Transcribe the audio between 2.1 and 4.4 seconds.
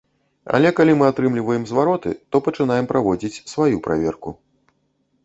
то пачынаем праводзіць сваю праверку.